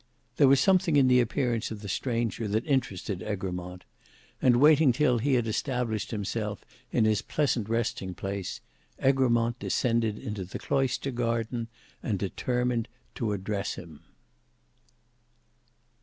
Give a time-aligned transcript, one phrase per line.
[0.37, 3.83] There was something in the appearance of the stranger that interested Egremont;
[4.41, 8.61] and waiting till he had established himself in his pleasant resting place,
[8.97, 11.67] Egremont descended into the cloister garden
[12.01, 13.99] and determined to address him.